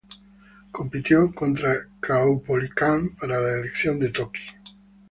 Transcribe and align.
Compitió 0.71 1.31
contra 1.31 1.87
Caupolicán 1.99 3.15
para 3.17 3.39
la 3.39 3.53
elección 3.59 3.99
de 3.99 4.09
toqui. 4.09 4.41